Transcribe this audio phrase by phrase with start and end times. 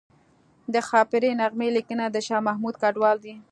[0.73, 3.35] د ښاپیرۍ نغمې لیکنه د شاه محمود کډوال ده